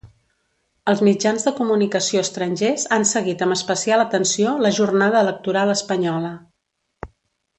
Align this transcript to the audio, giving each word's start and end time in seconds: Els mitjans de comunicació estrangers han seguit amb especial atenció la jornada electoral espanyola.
Els 0.91 1.01
mitjans 1.07 1.43
de 1.47 1.51
comunicació 1.59 2.23
estrangers 2.27 2.85
han 2.97 3.05
seguit 3.11 3.43
amb 3.47 3.57
especial 3.59 4.03
atenció 4.07 4.55
la 4.67 4.73
jornada 4.81 5.23
electoral 5.27 5.75
espanyola. 5.79 6.33